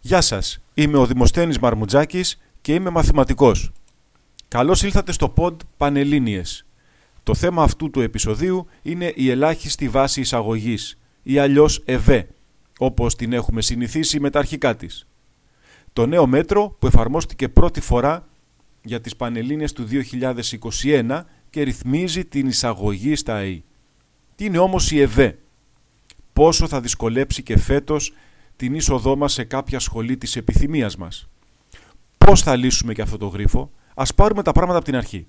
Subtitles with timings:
[0.00, 3.72] Γεια σας, είμαι ο Δημοσθένης Μαρμουτζάκης και είμαι μαθηματικός.
[4.48, 6.66] Καλώς ήλθατε στο pod Πανελλήνιες.
[7.22, 12.28] Το θέμα αυτού του επεισοδίου είναι η ελάχιστη βάση εισαγωγής ή αλλιώς ΕΒΕ,
[12.78, 15.06] όπως την έχουμε συνηθίσει με τα αρχικά της.
[15.92, 18.28] Το νέο μέτρο που εφαρμόστηκε πρώτη φορά
[18.82, 23.64] για τις Πανελλήνιες του 2021 και ρυθμίζει την εισαγωγή στα ΑΕΗ.
[24.34, 25.38] Τι είναι όμως η ΕΒΕ,
[26.32, 28.12] πόσο θα δυσκολέψει και φέτος
[28.58, 31.28] την είσοδό μας σε κάποια σχολή της επιθυμίας μας.
[32.18, 35.26] Πώς θα λύσουμε και αυτό το γρίφο, ας πάρουμε τα πράγματα από την αρχή.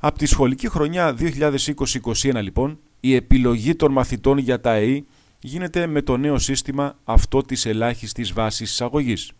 [0.00, 5.06] Από τη σχολική χρονιά 2020-2021 λοιπόν, η επιλογή των μαθητών για τα ΑΕΗ
[5.38, 9.32] γίνεται με το νέο σύστημα αυτό της ελάχιστης βάσης εισαγωγής.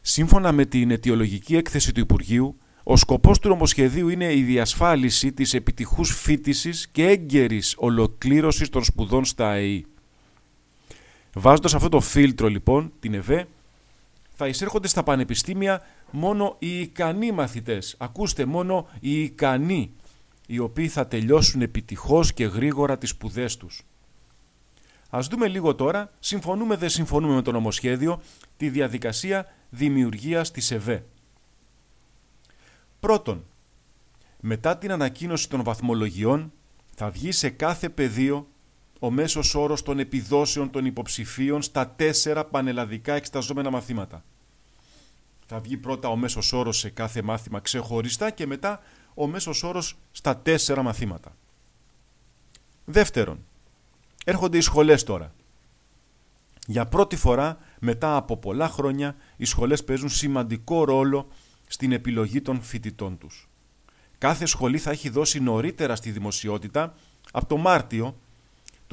[0.00, 5.54] Σύμφωνα με την αιτιολογική έκθεση του Υπουργείου, ο σκοπός του νομοσχεδίου είναι η διασφάλιση της
[5.54, 9.86] επιτυχούς φίτησης και έγκαιρης ολοκλήρωσης των σπουδών στα ΑΕΗ.
[11.34, 13.48] Βάζοντας αυτό το φίλτρο λοιπόν, την ΕΒΕ,
[14.36, 17.94] θα εισέρχονται στα πανεπιστήμια μόνο οι ικανοί μαθητές.
[17.98, 19.92] Ακούστε, μόνο οι ικανοί,
[20.46, 23.82] οι οποίοι θα τελειώσουν επιτυχώς και γρήγορα τις σπουδές τους.
[25.10, 28.20] Ας δούμε λίγο τώρα, συμφωνούμε δεν συμφωνούμε με το νομοσχέδιο,
[28.56, 31.04] τη διαδικασία δημιουργίας της ΕΒΕ.
[33.00, 33.44] Πρώτον,
[34.40, 36.52] μετά την ανακοίνωση των βαθμολογιών
[36.94, 38.46] θα βγει σε κάθε πεδίο
[39.04, 44.24] ο μέσος όρος των επιδόσεων των υποψηφίων στα τέσσερα πανελλαδικά εξεταζόμενα μαθήματα.
[45.46, 48.80] Θα βγει πρώτα ο μέσος όρος σε κάθε μάθημα ξεχωριστά και μετά
[49.14, 51.36] ο μέσος όρος στα τέσσερα μαθήματα.
[52.84, 53.44] Δεύτερον,
[54.24, 55.34] έρχονται οι σχολές τώρα.
[56.66, 61.28] Για πρώτη φορά, μετά από πολλά χρόνια, οι σχολές παίζουν σημαντικό ρόλο
[61.66, 63.48] στην επιλογή των φοιτητών τους.
[64.18, 66.94] Κάθε σχολή θα έχει δώσει νωρίτερα στη δημοσιότητα,
[67.32, 68.16] από το Μάρτιο,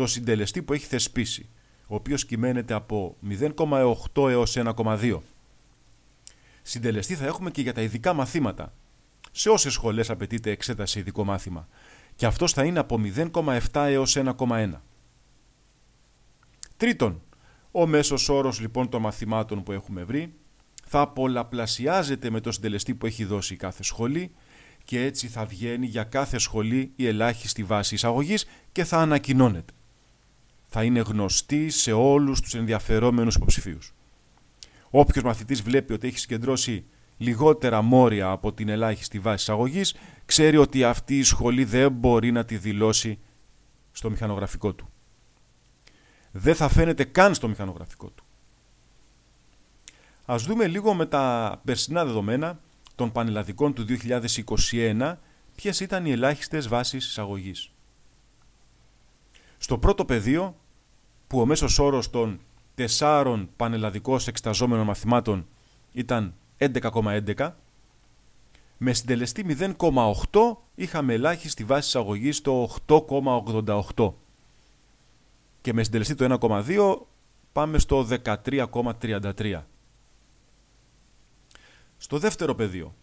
[0.01, 1.49] το συντελεστή που έχει θεσπίσει,
[1.87, 5.19] ο οποίος κυμαίνεται από 0,8 έως 1,2.
[6.61, 8.73] Συντελεστή θα έχουμε και για τα ειδικά μαθήματα.
[9.31, 11.67] Σε όσες σχολές απαιτείται εξέταση ειδικό μάθημα.
[12.15, 14.71] Και αυτός θα είναι από 0,7 έως 1,1.
[16.77, 17.21] Τρίτον,
[17.71, 20.33] ο μέσος όρος λοιπόν των μαθημάτων που έχουμε βρει
[20.85, 24.31] θα πολλαπλασιάζεται με το συντελεστή που έχει δώσει κάθε σχολή
[24.83, 29.73] και έτσι θα βγαίνει για κάθε σχολή η ελάχιστη βάση εισαγωγής και θα ανακοινώνεται.
[30.73, 33.93] Θα είναι γνωστή σε όλους τους ενδιαφερόμενους υποψηφίους.
[34.89, 36.85] Όποιος μαθητής βλέπει ότι έχει συγκεντρώσει
[37.17, 39.95] λιγότερα μόρια από την ελάχιστη βάση εισαγωγής,
[40.25, 43.19] ξέρει ότι αυτή η σχολή δεν μπορεί να τη δηλώσει
[43.91, 44.89] στο μηχανογραφικό του.
[46.31, 48.23] Δεν θα φαίνεται καν στο μηχανογραφικό του.
[50.25, 52.59] Ας δούμε λίγο με τα περσινά δεδομένα
[52.95, 53.85] των πανελλαδικών του
[54.71, 55.15] 2021
[55.55, 57.71] ποιες ήταν οι ελάχιστες βάσεις εισαγωγής.
[59.57, 60.55] Στο πρώτο πεδίο,
[61.31, 62.39] που ο μέσος όρος των
[62.75, 65.47] τεσσάρων πανελλαδικών εξεταζόμενων μαθημάτων
[65.91, 67.51] ήταν 11,11,
[68.77, 74.13] με συντελεστή 0,8 είχαμε ελάχιστη βάση εισαγωγής στο 8,88
[75.61, 76.97] και με συντελεστή το 1,2
[77.51, 79.61] πάμε στο 13,33.
[81.97, 82.93] Στο δεύτερο πεδίο,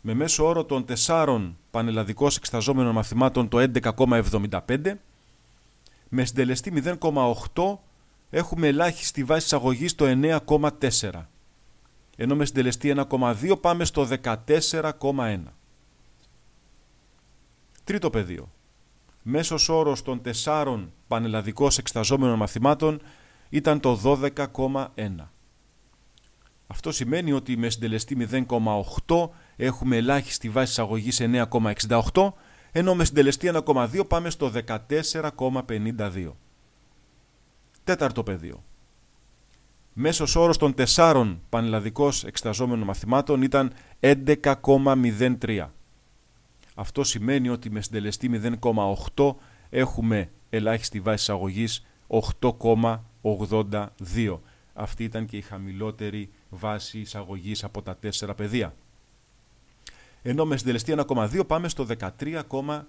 [0.00, 4.94] με μέσο όρο των τεσσάρων πανελλαδικών εξεταζόμενων μαθημάτων το 11,75,
[6.14, 7.78] με συντελεστή 0,8
[8.30, 11.10] έχουμε ελάχιστη βάση εισαγωγής στο 9,4.
[12.16, 15.42] Ενώ με συντελεστή 1,2 πάμε στο 14,1.
[17.84, 18.52] Τρίτο πεδίο.
[19.22, 23.02] Μέσος όρος των τεσσάρων πανελλαδικών εξεταζόμενων μαθημάτων
[23.48, 24.86] ήταν το 12,1.
[26.66, 32.32] Αυτό σημαίνει ότι με συντελεστή 0,8 έχουμε ελάχιστη βάση εισαγωγής 9,68,
[32.72, 36.32] ενώ με συντελεστή 1,2 πάμε στο 14,52.
[37.84, 38.64] Τέταρτο πεδίο.
[39.92, 45.66] Μέσος όρος των τεσσάρων πανελλαδικών εξεταζόμενων μαθημάτων ήταν 11,03.
[46.74, 48.40] Αυτό σημαίνει ότι με συντελεστή
[49.14, 49.34] 0,8
[49.70, 54.38] έχουμε ελάχιστη βάση εισαγωγής 8,82.
[54.74, 58.74] Αυτή ήταν και η χαμηλότερη βάση εισαγωγής από τα τέσσερα πεδία.
[60.22, 62.82] Ενώ με συντελεστή 1,2 πάμε στο 13,24.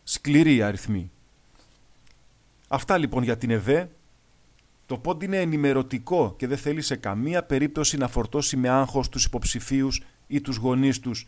[0.04, 1.12] Σκληρή αριθμή.
[2.74, 3.90] Αυτά λοιπόν για την ΕΒΕ.
[4.86, 9.26] Το πόντ είναι ενημερωτικό και δεν θέλει σε καμία περίπτωση να φορτώσει με άγχος τους
[9.26, 11.28] υποψηφίους ή τους γονείς τους.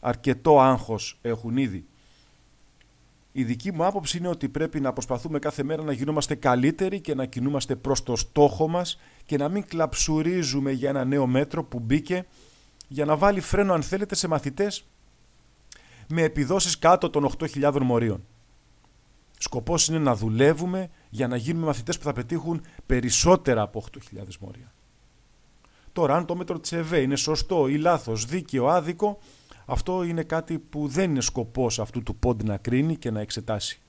[0.00, 1.86] Αρκετό άγχος έχουν ήδη.
[3.32, 7.14] Η δική μου άποψη είναι ότι πρέπει να προσπαθούμε κάθε μέρα να γινόμαστε καλύτεροι και
[7.14, 11.78] να κινούμαστε προς το στόχο μας και να μην κλαψουρίζουμε για ένα νέο μέτρο που
[11.78, 12.26] μπήκε
[12.88, 14.84] για να βάλει φρένο αν θέλετε σε μαθητές
[16.08, 18.24] με επιδόσεις κάτω των 8.000 μορίων.
[19.42, 23.98] Σκοπός είναι να δουλεύουμε για να γίνουμε μαθητές που θα πετύχουν περισσότερα από 8.000
[24.40, 24.72] μόρια.
[25.92, 29.18] Τώρα, αν το μέτρο της ΕΒΕ είναι σωστό ή λάθος, δίκαιο, άδικο,
[29.66, 33.80] αυτό είναι κάτι που δεν είναι σκοπός αυτού του πόντι να κρίνει και να εξετάσει.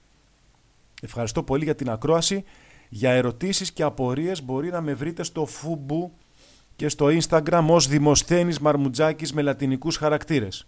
[1.01, 2.43] Ευχαριστώ πολύ για την ακρόαση.
[2.89, 6.13] Για ερωτήσεις και απορίες μπορεί να με βρείτε στο Φούμπου
[6.75, 10.67] και στο Instagram ως Δημοσθένης Μαρμουτζάκης με λατινικούς χαρακτήρες.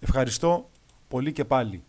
[0.00, 0.70] Ευχαριστώ
[1.08, 1.82] πολύ και πάλι.